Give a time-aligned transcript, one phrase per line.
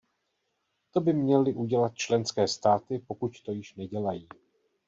[0.91, 4.27] To by měly udělat členské státy, pokud to již nedělají.